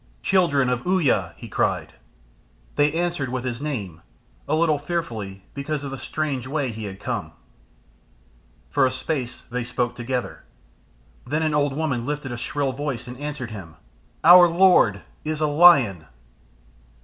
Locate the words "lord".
14.47-15.03